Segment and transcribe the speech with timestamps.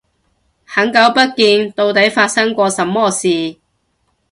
[0.65, 3.57] 很久不見，到底發生過什麼事